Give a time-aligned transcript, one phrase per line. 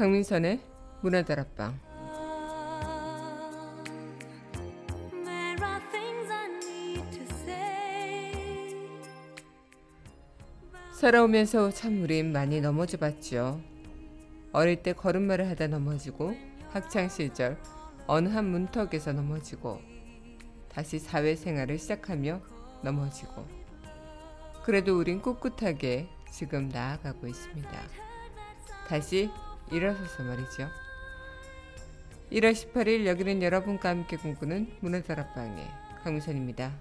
[0.00, 0.58] 강민선의
[1.02, 1.78] 문화다락방.
[10.98, 13.60] 살아오면서 참 우린 많이 넘어져 봤죠.
[14.52, 16.34] 어릴 때 걸음마를 하다 넘어지고
[16.70, 17.58] 학창 시절
[18.06, 19.82] 어느 한 문턱에서 넘어지고
[20.70, 22.40] 다시 사회생활을 시작하며
[22.82, 23.46] 넘어지고
[24.64, 27.70] 그래도 우린 꿋꿋하게 지금 나아가고 있습니다.
[28.88, 29.28] 다시
[29.70, 30.68] 일어서서 말이죠.
[32.32, 35.66] 1월 18일 여기는 여러분과 함께 꿈꾸는 문화다락방의
[36.04, 36.72] 강미선입니다.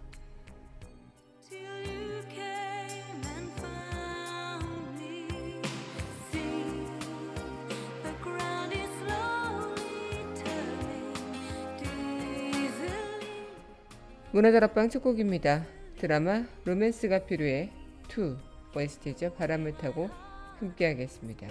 [14.31, 15.66] 문화다락방 첫 곡입니다.
[15.97, 17.72] 드라마 로맨스가 필요해
[18.16, 18.35] 2
[18.78, 19.33] OST죠.
[19.33, 20.09] 바람을 타고
[20.59, 21.47] 함께하겠습니다.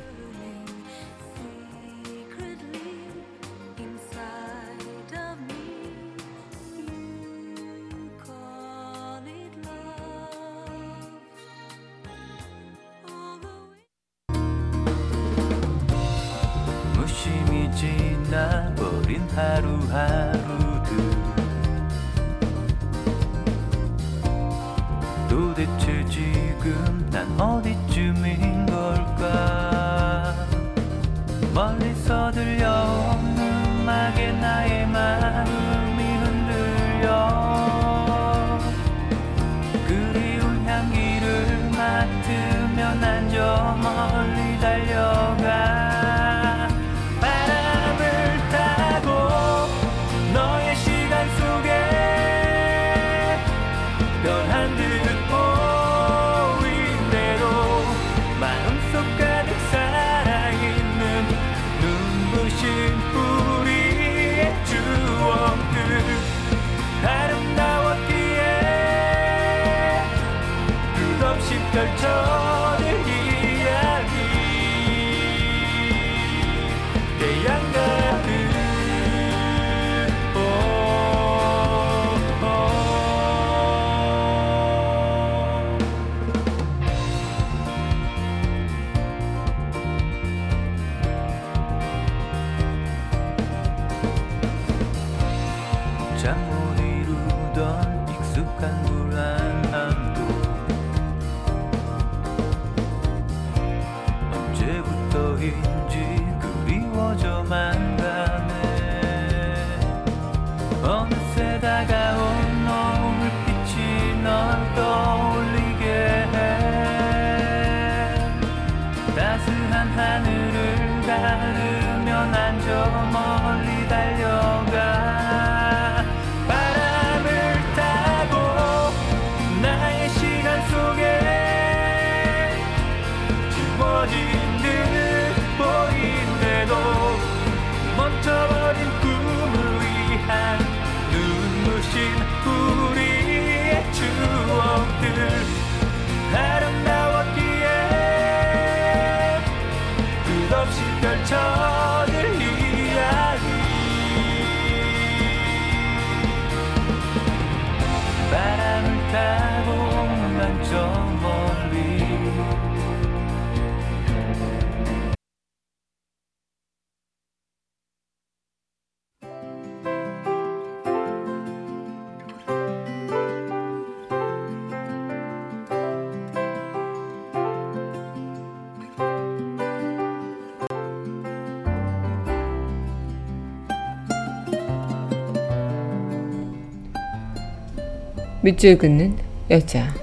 [188.48, 189.15] 밑줄 긋는
[189.50, 189.95] 여자.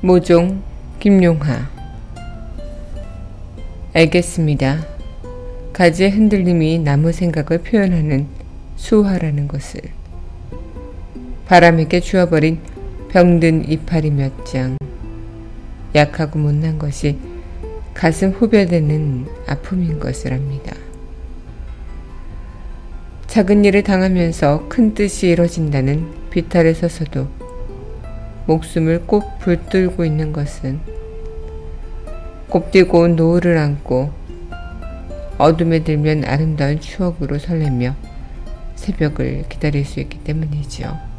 [0.00, 0.62] 모종
[1.00, 1.68] 김용하.
[3.92, 4.86] 알겠습니다.
[5.74, 8.26] 가지의 흔들림이 나무 생각을 표현하는
[8.76, 9.82] 수화라는 것을.
[11.46, 12.58] 바람에게 주어버린
[13.10, 14.78] 병든 이파리 몇 장.
[15.94, 17.18] 약하고 못난 것이
[17.94, 20.74] 가슴 후벼대는 아픔인 것을 압니다.
[23.26, 27.28] 작은 일을 당하면서 큰 뜻이 이뤄진다는 비탈에 서서도
[28.46, 30.80] 목숨을 꼭 붙들고 있는 것은
[32.48, 34.12] 곱디고 온 노을을 안고
[35.38, 37.94] 어둠에 들면 아름다운 추억으로 설레며
[38.76, 41.11] 새벽을 기다릴 수 있기 때문이죠.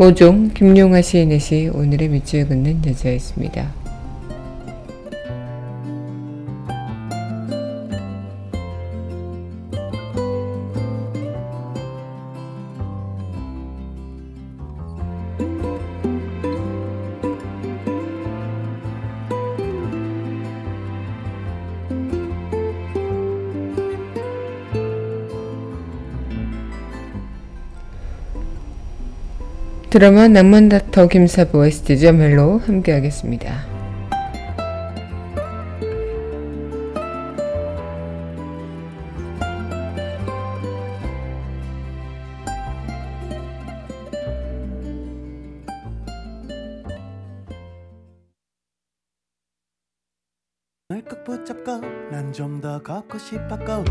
[0.00, 3.70] 모종 김용하 시인의 시 오늘의 밑줄 긋는 여자였습니다.
[29.90, 33.66] 드라마 낭만닥터 김사부 OST죠 멜로 함께 하겠습니다.
[50.88, 53.84] 널 꼭 붙잡고 난 좀 더 걷고 싶었고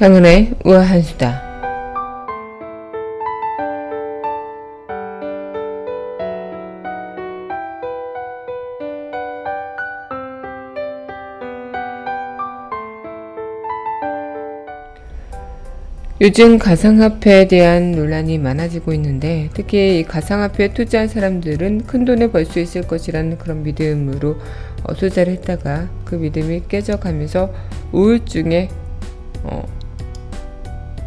[0.00, 1.42] 강은의 우아한 수다.
[16.22, 22.58] 요즘 가상화폐에 대한 논란이 많아지고 있는데 특히 이 가상화폐에 투자한 사람들은 큰 돈을 벌 수
[22.58, 24.38] 있을 것이라는 그런 믿음으로
[24.82, 27.52] 어, 투자를 했다가 그 믿음이 깨져가면서
[27.92, 28.79] 우울증에 어,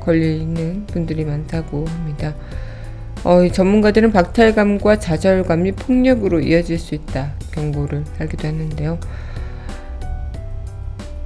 [0.03, 2.35] 걸리는 분들이 많다고 합니다.
[3.23, 8.99] 어, 이 전문가들은 박탈감과 좌절감이 폭력으로 이어질 수 있다 경고를 하기도 했는데요.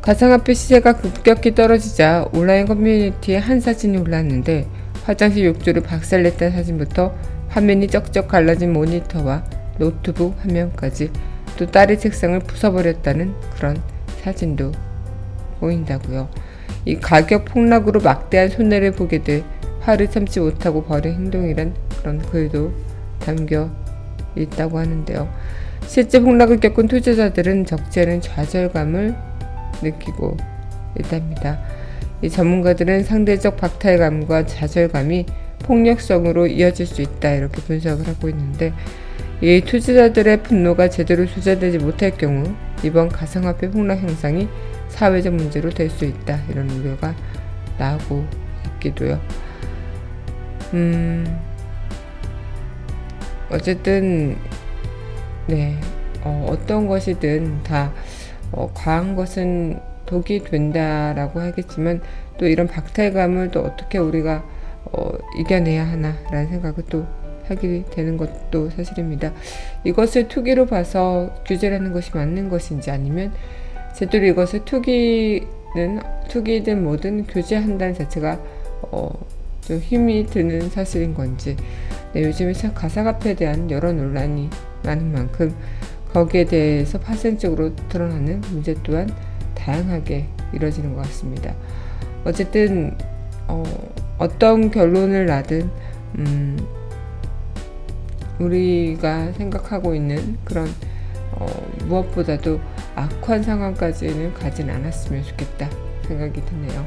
[0.01, 4.67] 가상화폐 시세가 급격히 떨어지자 온라인 커뮤니티에 한 사진이 올랐는데
[5.03, 7.13] 화장실 욕조를 박살냈다는 사진부터
[7.49, 9.43] 화면이 쩍쩍 갈라진 모니터와
[9.79, 11.11] 노트북 화면까지
[11.57, 13.81] 또 딸의 책상을 부숴버렸다는 그런
[14.23, 14.71] 사진도
[15.59, 16.29] 보인다고요.
[16.87, 19.43] 이 가격 폭락으로 막대한 손해를 보게 돼
[19.81, 22.71] 화를 참지 못하고 벌인 행동이란 그런 글도
[23.19, 23.69] 담겨
[24.37, 25.27] 있다고 하는데요.
[25.85, 29.13] 실제 폭락을 겪은 투자자들은 적지 않은 좌절감을
[29.81, 30.37] 느끼고
[30.97, 31.59] 있답니다.
[32.21, 35.25] 이 전문가들은 상대적 박탈감과 좌절감이
[35.63, 38.71] 폭력성으로 이어질 수 있다 이렇게 분석을 하고 있는데
[39.41, 42.45] 이 투자자들의 분노가 제대로 조절되지 못할 경우
[42.81, 44.47] 이번 가상화폐 폭락 현상이
[44.97, 47.15] 사회적 문제로 될 수 있다 이런 우려가
[47.77, 48.25] 나오고
[48.65, 49.21] 있기도요.
[50.73, 51.39] 음
[53.51, 54.35] 어쨌든
[55.45, 55.79] 네
[56.23, 57.93] 어, 어떤 것이든 다
[58.51, 62.01] 어, 과한 것은 독이 된다라고 하겠지만
[62.37, 64.43] 또 이런 박탈감을 또 어떻게 우리가
[64.85, 67.05] 어, 이겨내야 하나라는 생각을 또
[67.47, 69.31] 하게 되는 것도 사실입니다.
[69.83, 73.31] 이것을 투기로 봐서 규제를 하는 것이 맞는 것인지 아니면
[73.97, 75.99] 제대로 이것을 투기는
[76.29, 78.39] 투기든 뭐든 규제한다는 자체가
[78.83, 79.09] 어,
[79.61, 81.57] 좀 힘이 드는 사실인 건지
[82.13, 84.51] 네, 요즘에 참 가상화폐에 대한 여러 논란이
[84.83, 85.51] 많은 만큼
[86.13, 89.09] 거기에 대해서 파생적으로 드러나는 문제 또한
[89.55, 91.55] 다양하게 이뤄지는 것 같습니다.
[92.23, 92.95] 어쨌든
[93.47, 93.63] 어,
[94.19, 95.71] 어떤 결론을 나든
[96.19, 96.57] 음,
[98.37, 100.67] 우리가 생각하고 있는 그런
[101.39, 101.45] 어,
[101.85, 102.59] 무엇보다도
[102.95, 105.69] 악한 상황까지는 가진 않았으면 좋겠다
[106.07, 106.85] 생각이 드네요.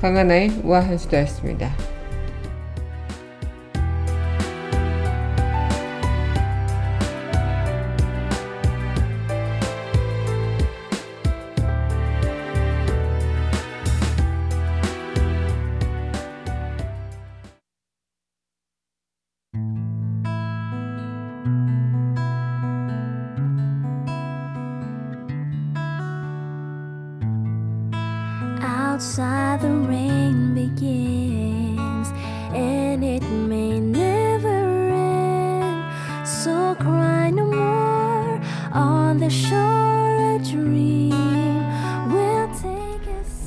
[0.00, 1.95] 강하나의 우아한 수다였습니다.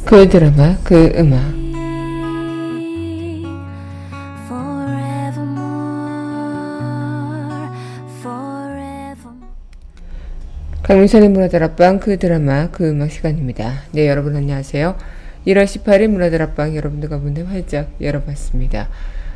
[0.10, 1.40] 그 드라마, 그 음악.
[10.82, 13.84] 강민선의 문화다락방 그 드라마 그 음악 시간입니다.
[13.92, 14.96] 네 여러분 안녕하세요.
[15.46, 18.90] 1월 18일 문화다락방 여러분들과 문을 활짝 열어봤습니다.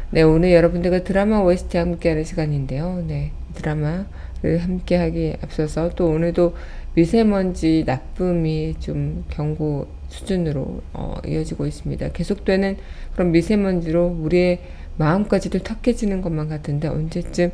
[0.10, 3.04] 네 오늘 여러분들과 드라마 OST 함께하는 시간인데요.
[3.06, 6.56] 네 드라마를 함께하기에 앞서서 또 오늘도
[6.96, 12.10] 미세먼지 나쁨이 좀 경고 수준으로 어, 이어지고 있습니다.
[12.12, 12.78] 계속되는
[13.14, 14.60] 그런 미세먼지로 우리의
[14.98, 17.52] 마음까지도 탁해지는 것만 같은데 언제쯤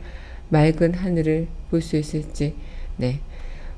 [0.50, 2.56] 맑은 하늘을 볼 수 있을지
[2.98, 3.20] 네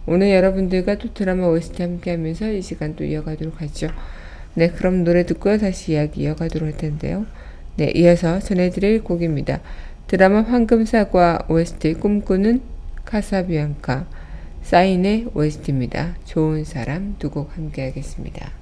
[0.07, 3.89] 오늘 여러분들과 또 드라마 OST 함께 하면서 이 시간 또 이어가도록 하죠.
[4.55, 7.25] 네, 그럼 노래 듣고 다시 이야기 이어가도록 할 텐데요.
[7.77, 9.61] 네, 이어서 전해드릴 곡입니다.
[10.07, 12.61] 드라마 황금사과 OST 꿈꾸는
[13.05, 14.07] 카사비앙카
[14.63, 16.15] 사인의 OST입니다.
[16.25, 18.60] 좋은 사람 두 곡 함께 하겠습니다.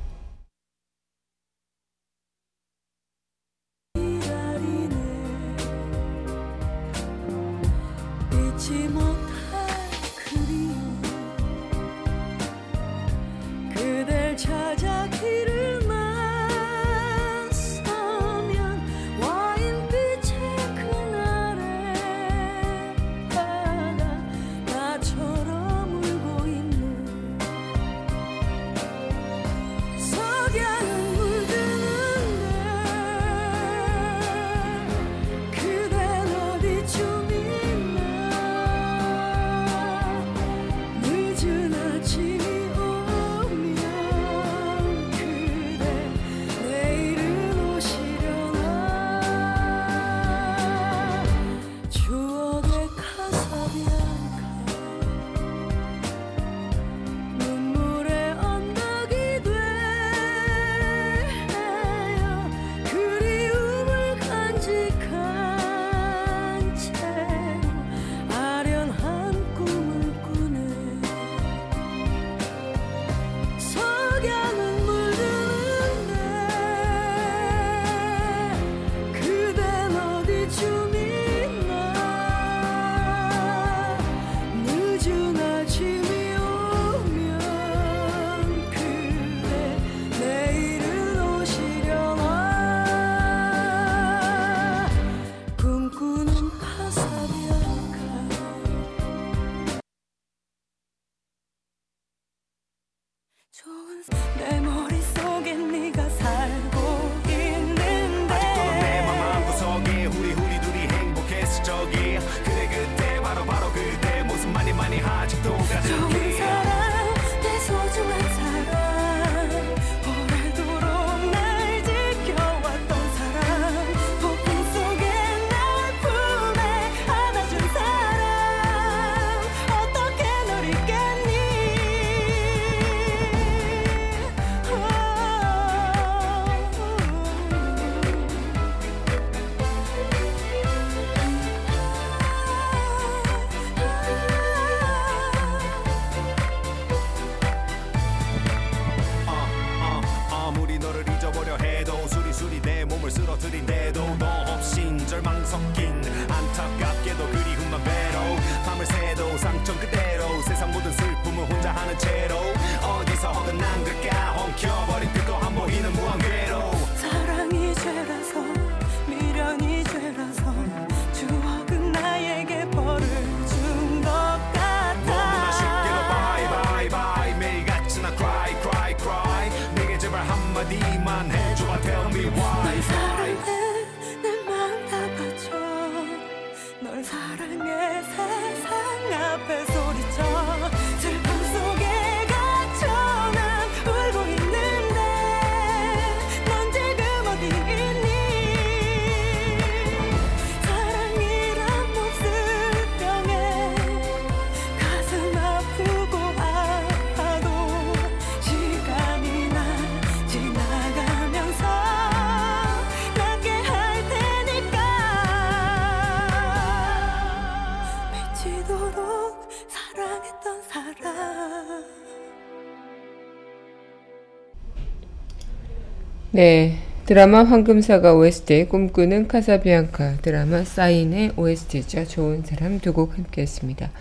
[226.39, 226.77] 네.
[227.05, 232.07] 드라마 황금사가 OST 꿈꾸는 카사비앙카 드라마 사인의 OST죠.
[232.07, 233.91] 좋은 사람 두 곡 함께 했습니다.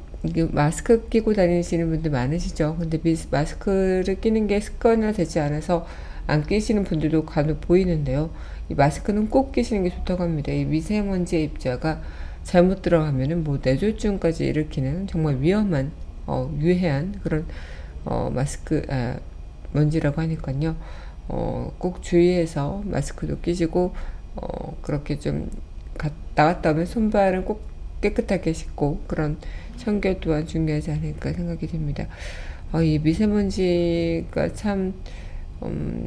[0.53, 2.77] 마스크 끼고 다니시는 분들 많으시죠.
[2.79, 5.87] 근데 미, 마스크를 끼는 게 습관화 되지 않아서
[6.27, 8.31] 안 끼시는 분들도 간혹 보이는데요.
[8.69, 10.53] 이 마스크는 꼭 끼시는 게 좋다고 합니다.
[10.53, 12.01] 이 미세먼지의 입자가
[12.43, 15.93] 잘못 들어가면은 뭐 뇌졸중까지 일으키는 정말 위험한
[16.27, 17.47] 어, 유해한 그런
[18.05, 19.19] 어, 마스크 아,
[19.73, 20.77] 먼지라고 하니까요.
[21.29, 23.95] 어, 꼭 주의해서 마스크도 끼시고
[24.37, 25.51] 어, 그렇게 좀
[25.99, 29.39] 가, 나갔다 오면 손발은 꼭 깨끗하게 씻고 그런
[29.77, 32.07] 청결 또한 중요하지 않을까 생각이 됩니다.
[32.73, 34.95] 어, 이 미세먼지가 참
[35.63, 36.07] 음,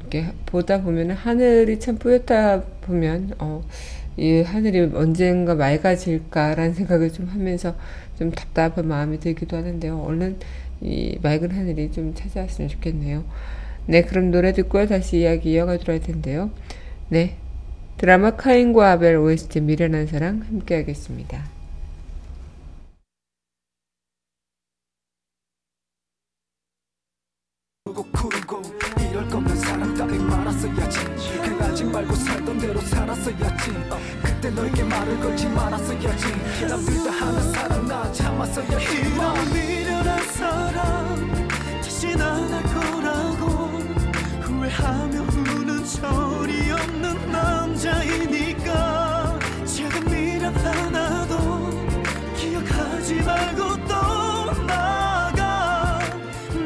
[0.00, 3.62] 이렇게 보다 보면 하늘이 참 뿌옇다 보면 어,
[4.16, 7.74] 이 하늘이 언젠가 맑아질까라는 생각을 좀 하면서
[8.18, 10.00] 좀 답답한 마음이 들기도 하는데요.
[10.02, 10.38] 얼른
[10.80, 13.24] 이 맑은 하늘이 좀 찾아왔으면 좋겠네요.
[13.86, 16.50] 네, 그럼 노래 듣고 다시 이야기 이어가도록 할 텐데요.
[17.08, 17.36] 네,
[18.00, 21.44] 드라마 카인과 아벨 OST 미련한 사랑 함께 하겠습니다.
[27.84, 28.62] 고 구르고
[29.10, 30.98] 이럴 거면 사람 따위 말았어야지.
[31.42, 33.70] 그러지 말고 살던 대로 살았어야지.
[33.90, 36.26] 어, 그때 너에게 말을 걸지 말았어야지.
[36.70, 41.48] 남들 다 하는 사람 나 참았어야지 이런 미련한 사람
[41.82, 43.44] 다시 안할 거라고
[44.40, 48.68] 후 우는 철이 없는 남자이니까
[49.64, 51.70] 제가 미련 하나도
[52.36, 55.38] 기억하지 말고 떠나가.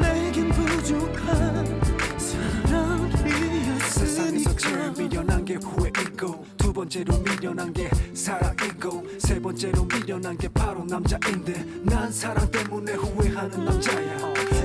[0.01, 1.81] 내겐 부족한
[2.17, 10.49] 세상에서 제일 사랑이었으니까 미련한 게 후회이고 두 번째로 미련한 게 사랑이고 세 번째로 미련한 게
[10.49, 14.17] 바로 남자인데 난 사랑 때문에 후회하는 남자야.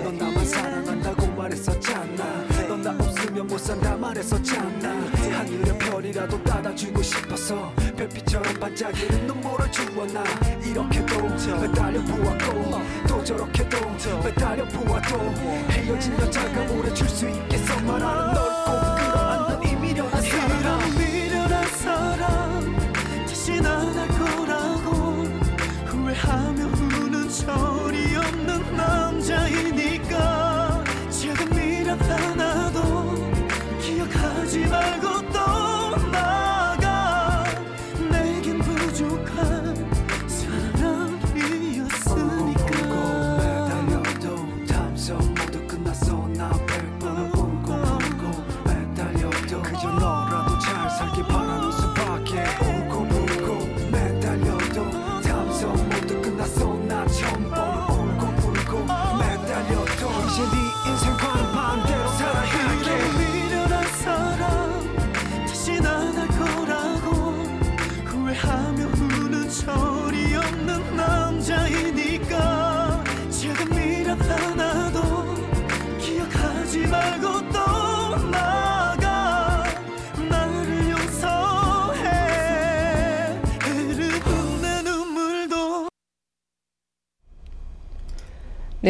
[0.02, 2.50] 넌 나만 사랑한다고 말했었잖아.
[2.68, 2.92] 넌나
[3.30, 10.24] 없으면 못 산다 말했었잖아 하늘의 별이라도 따다주고 싶어서 별빛처럼 반짝이는 눈물을 주었나
[10.64, 13.78] 이렇게도 매달려 보았고 또 저렇게도
[14.24, 15.18] 매달려 보아도
[15.70, 18.49] 헤어진 여자가 오래 줄 수 있겠어 말하는 널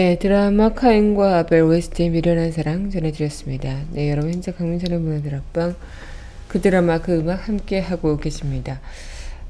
[0.00, 3.80] 네, 드라마 카인과 아벨 OST의 미련한 사랑 전해드렸습니다.
[3.90, 5.74] 네, 여러분 현재 강민선의 문화들 앞방
[6.48, 8.80] 그 드라마 그 음악 함께 하고 계십니다.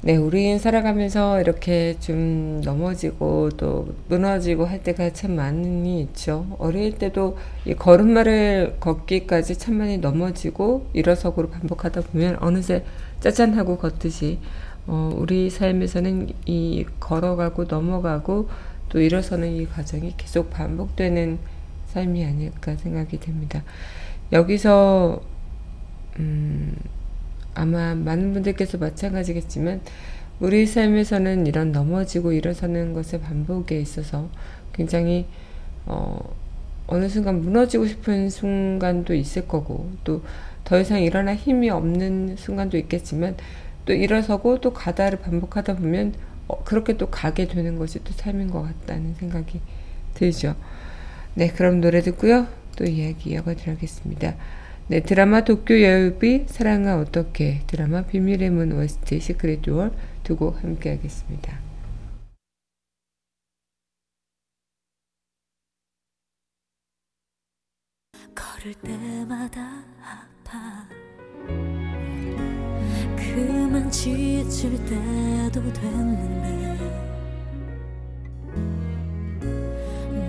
[0.01, 6.45] 네, 우린 살아가면서 이렇게 좀 넘어지고 또 무너지고 할 때가 참 많이 있죠.
[6.59, 12.83] 어릴 때도 이 걸음마를 걷기까지 참 많이 넘어지고 일어서고로 반복하다 보면 어느새
[13.21, 14.39] 짜잔 하고 걷듯이
[14.85, 18.49] 어, 우리 삶에서는 이 걸어가고 넘어가고
[18.91, 21.39] 또 일어서는 이 과정이 계속 반복되는
[21.87, 23.63] 삶이 아닐까 생각이 됩니다.
[24.31, 25.21] 여기서
[26.19, 26.75] 음,
[27.55, 29.81] 아마 많은 분들께서 마찬가지겠지만
[30.39, 34.29] 우리 삶에서는 이런 넘어지고 일어서는 것의 반복에 있어서
[34.73, 35.25] 굉장히
[35.85, 36.35] 어,
[36.87, 40.21] 어느 순간 무너지고 싶은 순간도 있을 거고 또
[40.63, 43.35] 더 이상 일어날 힘이 없는 순간도 있겠지만
[43.85, 46.13] 또 일어서고 또 가다를 반복하다 보면
[46.51, 49.61] 어, 그렇게 또 가게 되는 것이 또 삶인 것 같다는 생각이
[50.15, 50.55] 들죠.
[51.35, 52.47] 네, 그럼 노래 듣고요.
[52.77, 54.35] 또 이야기 이어가도록 하겠습니다.
[54.87, 59.91] 네, 드라마 도쿄 여우비 사랑아 어떻게 드라마 비밀의 문 OST Secret Duel
[60.23, 61.59] 두 곡 함께 하겠습니다.
[68.35, 70.87] 걸을 때마다 아파
[73.33, 76.77] 그만 지칠 때도 됐는데.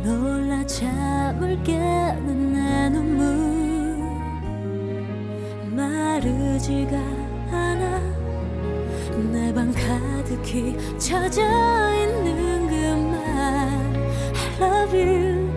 [0.04, 3.22] 놀라 잠을 깨는 내 눈물.
[5.74, 6.96] 마르지가
[7.50, 8.00] 않아.
[9.32, 13.18] 내 방 가득히 젖어있는 그말.
[14.34, 15.48] I love you.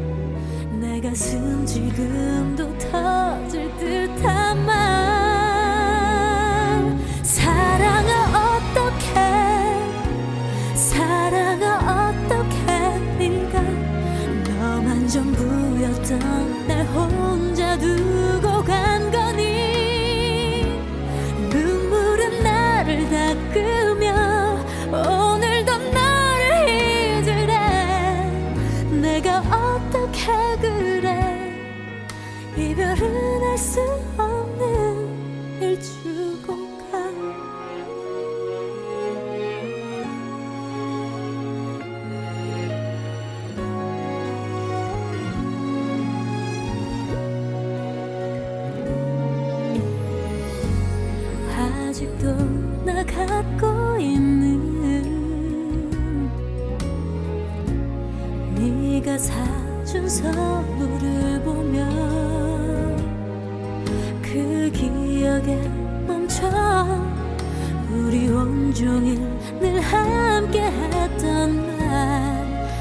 [0.79, 3.34] 내 가슴 지금도 터
[68.15, 69.19] 우리 온종일
[69.59, 71.85] 늘 함께 했던 말.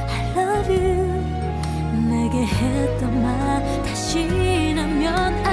[0.08, 2.08] I love you.
[2.08, 3.82] 내게 했던 말.
[3.82, 5.43] 다시 나면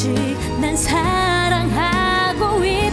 [0.00, 0.14] 아직
[0.62, 2.89] 난 사랑하고 있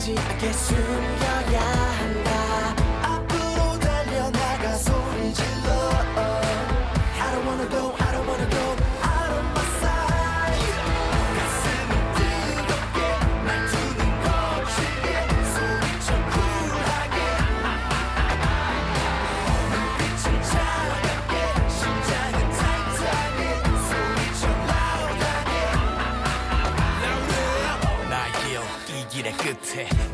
[0.00, 0.16] 아직
[0.54, 1.79] 숨겨야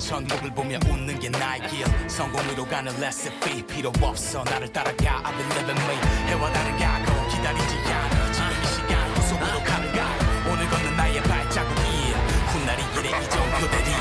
[0.07, 4.45] 천국을 보며 웃는 게 나의 길 성공으로 가는 레시피 필요 없어.
[4.45, 5.97] 나를 따라가 I've been living me.
[6.29, 8.33] 해와 달을 가고 기다리지 않아.
[8.33, 10.07] 지금 이 시간 후속으로 가는 가?
[10.49, 12.15] 오늘 걷는 나의 발자국이
[12.53, 13.96] 훗날 이 이래 이정 그대리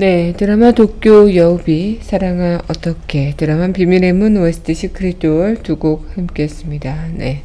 [0.00, 7.08] 네, 드라마 도쿄 여우비, 사랑아 어떻게, 드라마 비밀의 문 OST 시크릿 도어 두곡 함께 했습니다.
[7.12, 7.42] 네.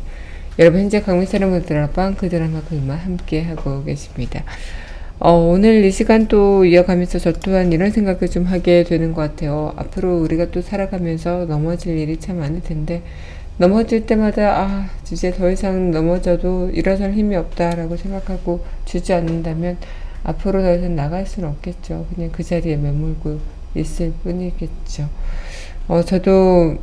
[0.57, 4.45] 여러분 현재 강민사랑의 드라마 그 드라마 그 음악 함께 하고 계십니다.
[5.19, 9.73] 어, 오늘 이 시간 또 이어가면서 저 또한 이런 생각을 좀 하게 되는 것 같아요.
[9.75, 13.01] 앞으로 우리가 또 살아가면서 넘어질 일이 참 많을 텐데,
[13.57, 19.75] 넘어질 때마다, 아, 이제 더 이상 넘어져도 일어설 힘이 없다라고 생각하고 주지 않는다면,
[20.25, 22.07] 앞으로 더 이상 나갈 수는 없겠죠.
[22.13, 23.39] 그냥 그 자리에 머물고
[23.75, 25.07] 있을 뿐이겠죠.
[25.87, 26.77] 어, 저도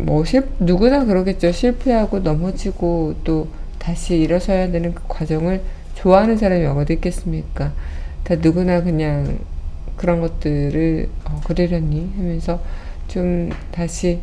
[0.00, 1.52] 뭐 실, 누구나 그러겠죠.
[1.52, 5.62] 실패하고 넘어지고 또 다시 일어서야 되는 그 과정을
[5.94, 7.72] 좋아하는 사람이 어디 있겠습니까?
[8.24, 9.38] 다 누구나 그냥
[9.96, 12.60] 그런 것들을 어, 그러려니 하면서
[13.06, 14.20] 좀 다시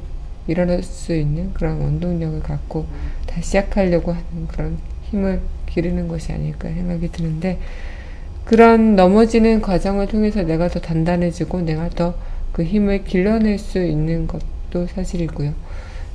[0.48, 2.86] 일어날 수 있는 그런 원동력을 갖고
[3.28, 7.60] 다시 시작하려고 하는 그런 힘을 기르는 것이 아닐까 생각이 드는데
[8.50, 12.16] 그런 넘어지는 과정을 통해서 내가 더 단단해지고 내가 더
[12.52, 15.54] 그 힘을 길러낼 수 있는 것도 사실이고요.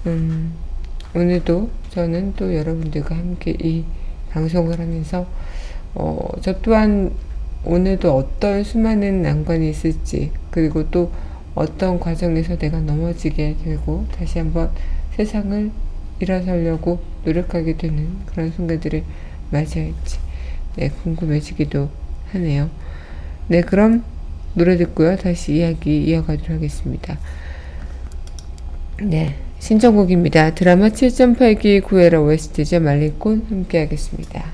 [0.06, 0.52] 음,
[1.14, 3.84] 오늘도 저는 또 여러분들과 함께 이
[4.30, 5.26] 방송을 하면서
[5.94, 7.12] 어, 저 또한
[7.64, 11.10] 오늘도 어떤 수많은 난관이 있을지 그리고 또
[11.54, 14.70] 어떤 과정에서 내가 넘어지게 되고 다시 한번
[15.12, 15.70] 세상을
[16.18, 19.02] 일어서려고 노력하게 되는 그런 순간들을
[19.50, 20.18] 맞이할지
[20.76, 21.88] 네, 궁금해지기도
[22.34, 22.70] 하네요.
[23.48, 24.04] 네, 그럼
[24.54, 25.16] 노래 듣고요.
[25.16, 27.18] 다시 이야기 이어가도록 하겠습니다.
[29.02, 30.54] 네, 신청곡입니다.
[30.54, 32.80] 드라마 7.8기 구애라 OST죠.
[32.80, 34.52] 말리꽃 함께 하겠습니다.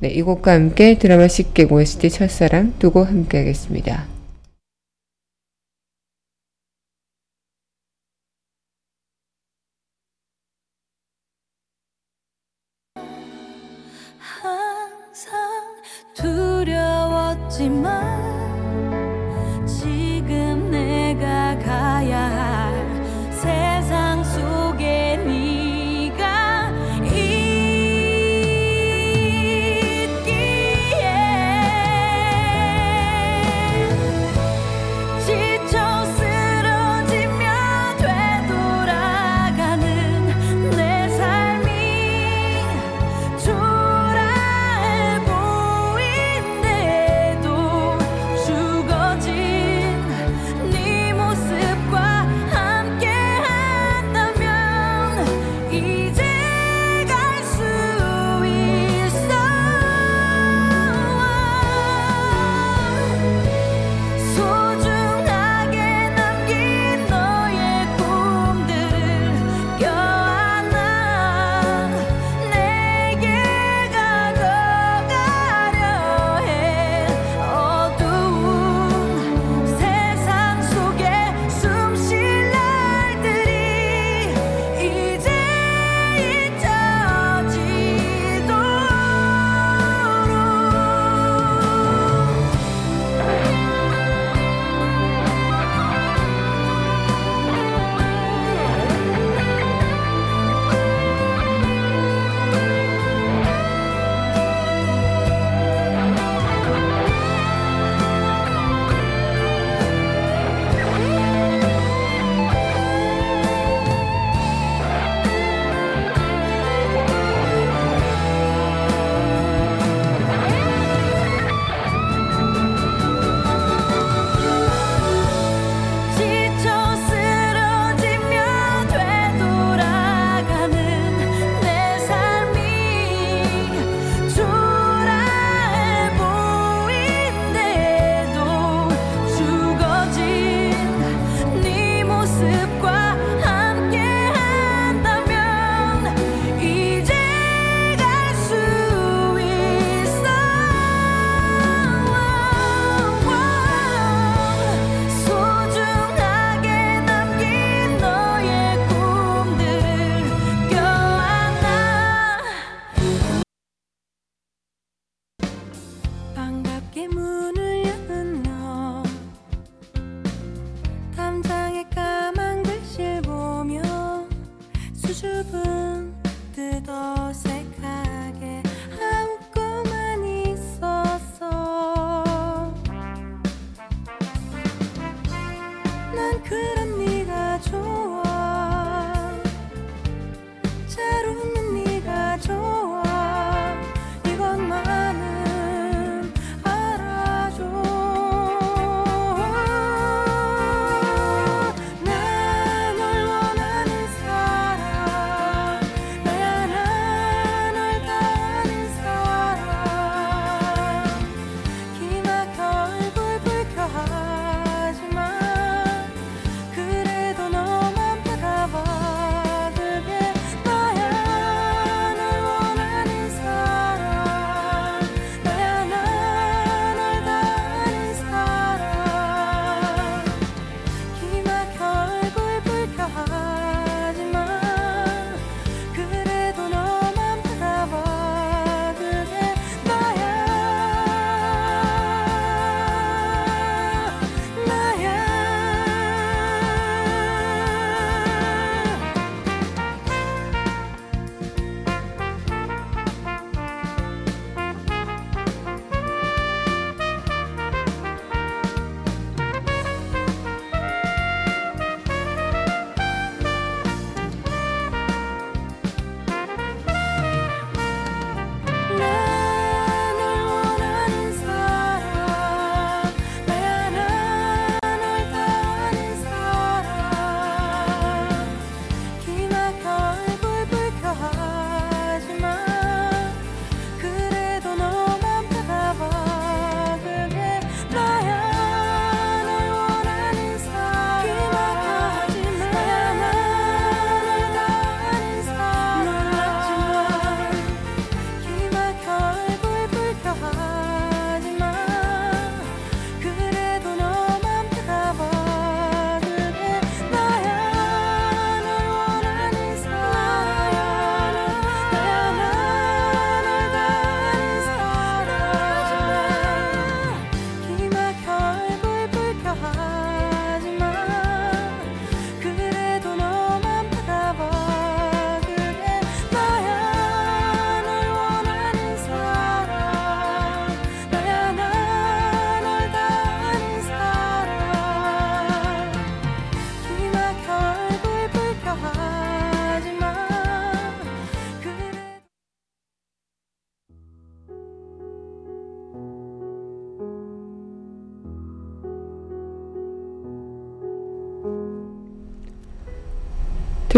[0.00, 4.17] 네, 이 곡과 함께 드라마 10개 OST 첫사랑 두 곡 함께 하겠습니다.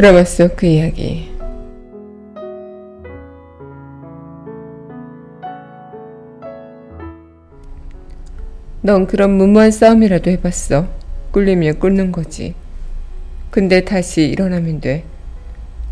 [0.00, 1.30] 드라마 속그 이야기.
[8.80, 10.88] 넌 그런 무모한 싸움이라도 해봤어.
[11.32, 12.54] 꿀리면 꿀는 거지.
[13.50, 15.04] 근데 다시 일어나면 돼.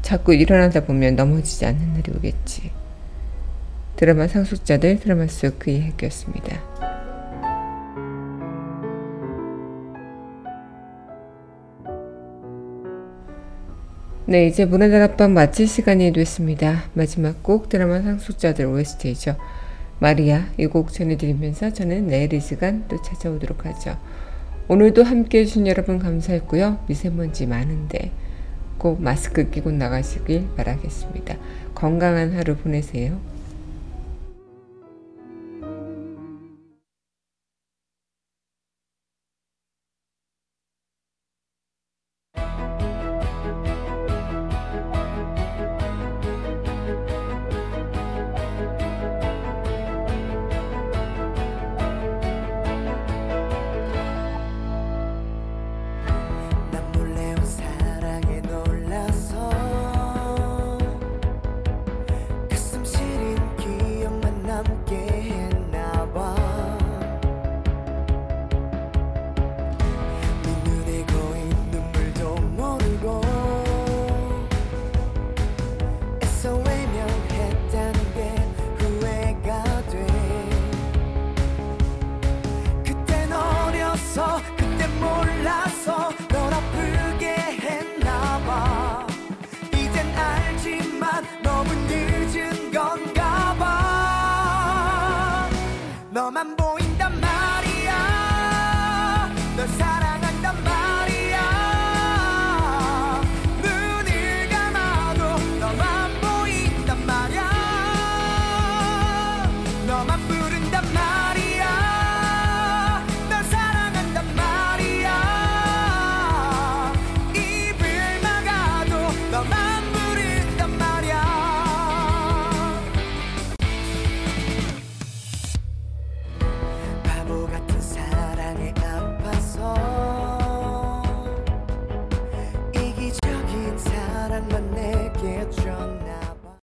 [0.01, 2.71] 자꾸 일어나다 보면 넘어지지 않는 날이 오겠지.
[3.97, 6.88] 드라마 상속자들 드라마 속 그 이야기였습니다.
[14.29, 16.85] 네, 이제 문화다락방 마칠 시간이 됐습니다.
[16.93, 19.37] 마지막 곡 드라마 상속자들 OST죠.
[20.01, 23.97] 마리아 이 곡 전해드리면서 저는 내일 이 시간 또 찾아오도록 하죠.
[24.69, 26.81] 오늘도 함께 해주신 여러분 감사했고요.
[26.89, 28.11] 미세먼지 많은데
[28.77, 31.37] 꼭 마스크 끼고 나가시길 바라겠습니다.
[31.75, 33.19] 건강한 하루 보내세요.